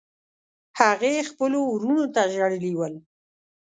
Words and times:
هغې 0.79 1.13
خپلو 1.29 1.59
وروڼو 1.69 2.05
ته 2.15 2.21
ژړلي 2.33 2.71
ول. 2.75 2.93